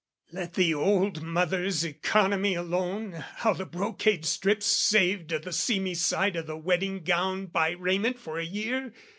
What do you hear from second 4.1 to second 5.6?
strips saved o' the